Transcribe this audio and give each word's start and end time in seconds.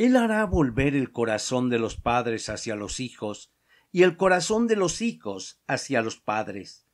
Él 0.00 0.16
hará 0.16 0.46
volver 0.46 0.96
el 0.96 1.12
corazón 1.12 1.68
de 1.68 1.78
los 1.78 1.94
padres 1.94 2.48
hacia 2.48 2.74
los 2.74 3.00
hijos 3.00 3.52
y 3.92 4.02
el 4.02 4.16
corazón 4.16 4.66
de 4.66 4.74
los 4.74 5.02
hijos 5.02 5.60
hacia 5.66 6.00
los 6.00 6.16
padres, 6.16 6.86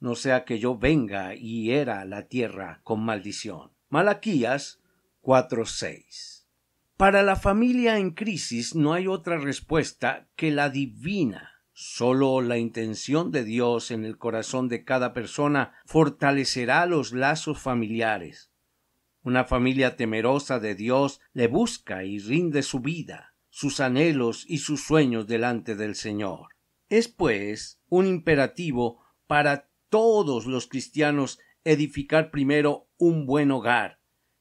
no 0.00 0.14
sea 0.14 0.46
que 0.46 0.58
yo 0.58 0.78
venga 0.78 1.34
y 1.34 1.64
hiera 1.64 2.06
la 2.06 2.26
tierra 2.26 2.80
con 2.82 3.04
maldición. 3.04 3.72
Malaquías 3.90 4.80
4:6. 5.20 6.46
Para 6.96 7.22
la 7.22 7.36
familia 7.36 7.98
en 7.98 8.12
crisis 8.12 8.74
no 8.74 8.94
hay 8.94 9.08
otra 9.08 9.36
respuesta 9.36 10.30
que 10.34 10.50
la 10.50 10.70
divina. 10.70 11.50
Solo 11.74 12.40
la 12.40 12.56
intención 12.56 13.30
de 13.30 13.44
Dios 13.44 13.90
en 13.90 14.06
el 14.06 14.16
corazón 14.16 14.70
de 14.70 14.84
cada 14.84 15.12
persona 15.12 15.74
fortalecerá 15.84 16.86
los 16.86 17.12
lazos 17.12 17.60
familiares. 17.60 18.53
Una 19.24 19.46
familia 19.46 19.96
temerosa 19.96 20.60
de 20.60 20.74
Dios 20.74 21.20
le 21.32 21.48
busca 21.48 22.04
y 22.04 22.18
rinde 22.18 22.62
su 22.62 22.80
vida, 22.80 23.34
sus 23.48 23.80
anhelos 23.80 24.44
y 24.46 24.58
sus 24.58 24.84
sueños 24.84 25.26
delante 25.26 25.76
del 25.76 25.94
Señor. 25.94 26.48
Es, 26.90 27.08
pues, 27.08 27.80
un 27.88 28.06
imperativo 28.06 29.02
para 29.26 29.70
todos 29.88 30.44
los 30.44 30.66
cristianos 30.66 31.38
edificar 31.64 32.30
primero 32.30 32.86
un 32.98 33.24
buen 33.24 33.50
hogar, 33.50 33.98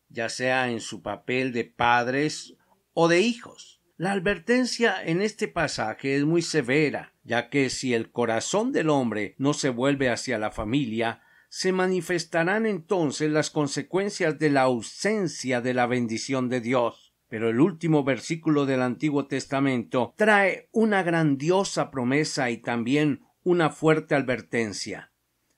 ya 0.10 0.28
sea 0.28 0.70
en 0.70 0.82
su 0.82 1.02
papel 1.02 1.54
de 1.54 1.64
padres 1.64 2.58
o 2.94 3.08
de 3.08 3.22
hijos. 3.22 3.82
La 3.96 4.12
advertencia 4.12 5.02
en 5.02 5.22
este 5.22 5.48
pasaje 5.48 6.18
es 6.18 6.26
muy 6.26 6.42
severa, 6.42 7.14
ya 7.24 7.50
que 7.50 7.70
si 7.70 7.94
el 7.94 8.12
corazón 8.12 8.74
del 8.74 8.90
hombre 8.90 9.36
no 9.38 9.54
se 9.54 9.70
vuelve 9.70 10.10
hacia 10.10 10.38
la 10.38 10.52
familia, 10.52 11.23
se 11.56 11.72
manifestarán 11.72 12.66
entonces 12.66 13.30
las 13.30 13.52
consecuencias 13.52 14.40
de 14.40 14.50
la 14.50 14.64
ausencia 14.64 15.62
de 15.62 15.76
la 15.76 15.86
bendición 15.86 16.50
de 16.50 16.62
Dios. 16.62 17.14
Pero 17.28 17.48
el 17.48 17.60
último 17.60 18.04
versículo 18.04 18.66
del 18.66 18.82
Antiguo 18.82 19.28
Testamento 19.28 20.16
trae 20.18 20.68
una 20.72 21.04
grandiosa 21.04 21.92
promesa 21.92 22.50
y 22.50 22.58
también 22.58 23.22
una 23.44 23.70
fuerte 23.70 24.16
advertencia. 24.16 25.12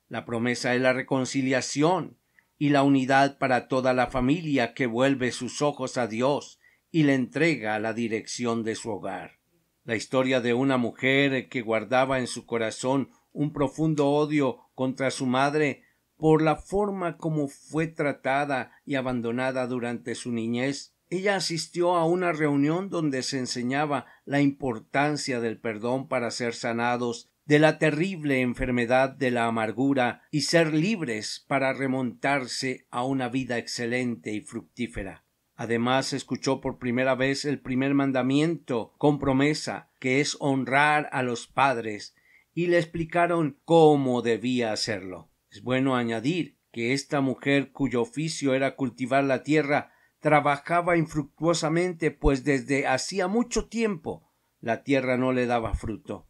La 0.10 0.26
promesa 0.26 0.76
es 0.76 0.82
la 0.82 0.92
reconciliación 0.92 2.18
y 2.58 2.72
la 2.72 2.84
unidad 2.84 3.38
para 3.38 3.70
toda 3.70 3.94
la 3.94 4.08
familia 4.08 4.74
que 4.74 4.88
vuelve 4.88 5.32
sus 5.32 5.62
ojos 5.62 5.98
a 5.98 6.08
Dios 6.08 6.60
y 6.92 7.04
le 7.04 7.14
entrega 7.14 7.80
la 7.80 7.94
dirección 7.94 8.66
de 8.66 8.76
su 8.76 8.92
hogar. 8.92 9.40
La 9.86 9.96
historia 9.96 10.42
de 10.42 10.54
una 10.54 10.76
mujer 10.76 11.48
que 11.48 11.62
guardaba 11.62 12.20
en 12.20 12.28
su 12.28 12.46
corazón 12.46 13.12
un 13.32 13.54
profundo 13.54 14.10
odio 14.10 14.60
contra 14.76 15.10
su 15.10 15.26
madre 15.26 15.85
por 16.18 16.42
la 16.42 16.56
forma 16.56 17.18
como 17.18 17.48
fue 17.48 17.88
tratada 17.88 18.72
y 18.86 18.96
abandonada 18.96 19.68
durante 19.68 20.16
su 20.16 20.32
niñez, 20.32 20.96
ella 21.10 21.36
asistió 21.36 21.96
a 21.96 22.06
una 22.06 22.32
reunión 22.32 22.90
donde 22.90 23.22
se 23.22 23.38
enseñaba 23.38 24.06
la 24.26 24.42
importancia 24.42 25.40
del 25.40 25.60
perdón 25.60 26.08
para 26.08 26.32
ser 26.32 26.56
sanados 26.56 27.30
de 27.46 27.60
la 27.60 27.78
terrible 27.78 28.42
enfermedad 28.42 29.10
de 29.12 29.30
la 29.30 29.46
amargura 29.46 30.24
y 30.32 30.42
ser 30.42 30.74
libres 30.74 31.46
para 31.48 31.74
remontarse 31.74 32.88
a 32.90 33.04
una 33.04 33.30
vida 33.30 33.60
excelente 33.60 34.34
y 34.34 34.42
fructífera. 34.42 35.26
Además 35.56 36.12
escuchó 36.12 36.60
por 36.60 36.80
primera 36.80 37.16
vez 37.16 37.46
el 37.46 37.60
primer 37.60 37.94
mandamiento 37.94 38.94
con 38.98 39.20
promesa, 39.20 39.90
que 40.00 40.20
es 40.20 40.36
honrar 40.40 41.08
a 41.12 41.24
los 41.24 41.48
padres, 41.48 42.16
y 42.54 42.68
le 42.68 42.78
explicaron 42.78 43.60
cómo 43.64 44.22
debía 44.22 44.74
hacerlo. 44.74 45.30
Es 45.56 45.64
bueno 45.64 45.96
añadir 45.96 46.58
que 46.74 46.92
esta 46.92 47.22
mujer 47.22 47.72
cuyo 47.72 48.02
oficio 48.02 48.56
era 48.56 48.76
cultivar 48.76 49.24
la 49.24 49.42
tierra 49.44 49.94
trabajaba 50.20 50.98
infructuosamente 50.98 52.12
pues 52.12 52.44
desde 52.44 52.88
hacía 52.88 53.30
mucho 53.30 53.70
tiempo 53.70 54.30
la 54.60 54.84
tierra 54.84 55.16
no 55.16 55.32
le 55.32 55.46
daba 55.46 55.74
fruto. 55.74 56.28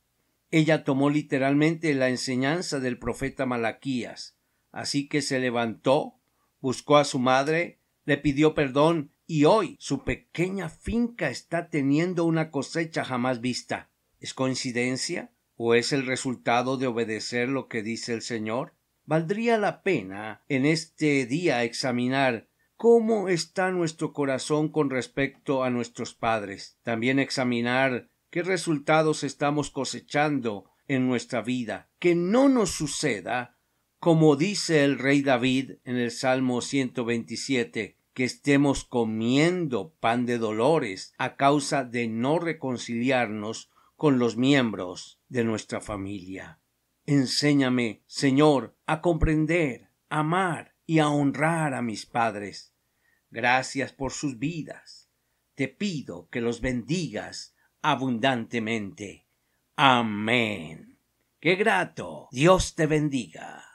Ella 0.51 0.83
tomó 0.83 1.09
literalmente 1.09 1.91
la 1.95 2.09
enseñanza 2.09 2.79
del 2.79 2.99
profeta 2.99 3.47
Malaquías, 3.47 4.37
así 4.71 5.07
que 5.07 5.23
se 5.23 5.39
levantó, 5.39 6.19
buscó 6.59 6.97
a 6.97 7.03
su 7.03 7.17
madre, 7.17 7.79
le 8.03 8.17
pidió 8.17 8.53
perdón 8.53 9.11
y 9.25 9.45
hoy 9.45 9.75
su 9.79 10.03
pequeña 10.03 10.69
finca 10.69 11.31
está 11.31 11.71
teniendo 11.71 12.25
una 12.25 12.51
cosecha 12.51 13.03
jamás 13.03 13.41
vista. 13.41 13.89
¿Es 14.19 14.35
coincidencia? 14.35 15.31
¿O 15.55 15.73
es 15.73 15.93
el 15.93 16.05
resultado 16.05 16.77
de 16.77 16.85
obedecer 16.85 17.49
lo 17.49 17.67
que 17.67 17.81
dice 17.81 18.13
el 18.13 18.21
Señor? 18.21 18.75
Valdría 19.05 19.57
la 19.57 19.83
pena 19.83 20.43
en 20.49 20.65
este 20.65 21.25
día 21.25 21.63
examinar 21.63 22.47
cómo 22.75 23.29
está 23.29 23.71
nuestro 23.71 24.13
corazón 24.13 24.69
con 24.69 24.89
respecto 24.89 25.63
a 25.63 25.69
nuestros 25.69 26.13
padres, 26.13 26.79
también 26.83 27.19
examinar 27.19 28.09
qué 28.29 28.43
resultados 28.43 29.23
estamos 29.23 29.69
cosechando 29.69 30.65
en 30.87 31.07
nuestra 31.07 31.41
vida, 31.41 31.89
que 31.99 32.15
no 32.15 32.49
nos 32.49 32.71
suceda 32.71 33.55
como 34.05 34.35
dice 34.35 34.83
el 34.83 34.99
rey 34.99 35.23
David 35.23 35.77
en 35.83 35.95
el 35.95 36.11
Salmo 36.11 36.61
127, 36.61 37.97
que 38.13 38.23
estemos 38.23 38.83
comiendo 38.83 39.95
pan 39.99 40.27
de 40.27 40.37
dolores 40.37 41.13
a 41.17 41.35
causa 41.35 41.83
de 41.83 42.07
no 42.07 42.37
reconciliarnos 42.37 43.71
con 43.95 44.19
los 44.19 44.37
miembros 44.37 45.19
de 45.27 45.43
nuestra 45.43 45.81
familia. 45.81 46.59
Enséñame, 47.07 48.03
Señor, 48.07 48.75
a 48.85 49.01
comprender, 49.01 49.91
amar 50.09 50.75
y 50.85 50.99
a 50.99 51.09
honrar 51.09 51.73
a 51.73 51.81
mis 51.81 52.05
padres. 52.05 52.73
Gracias 53.29 53.93
por 53.93 54.11
sus 54.11 54.39
vidas. 54.39 55.09
Te 55.53 55.67
pido 55.67 56.29
que 56.29 56.41
los 56.41 56.61
bendigas 56.61 57.55
abundantemente. 57.81 59.27
Amén. 59.75 60.99
Qué 61.39 61.55
grato. 61.55 62.27
Dios 62.31 62.73
te 62.75 62.87
bendiga. 62.87 63.74